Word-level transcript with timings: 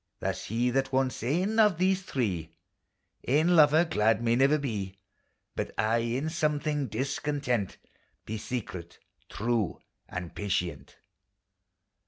Thus 0.19 0.45
he 0.45 0.71
that 0.71 0.91
wants 0.91 1.21
ane 1.21 1.59
of 1.59 1.77
these 1.77 2.01
three 2.01 2.55
Ane 3.27 3.55
lover 3.55 3.85
glad 3.85 4.19
may 4.23 4.35
never 4.35 4.57
be. 4.57 4.95
But 5.55 5.75
aye 5.79 5.99
in 5.99 6.27
some 6.31 6.59
thing 6.59 6.87
discontent: 6.87 7.77
Be 8.25 8.39
secret, 8.39 8.97
true 9.29 9.79
and 10.09 10.33
patient 10.33 10.95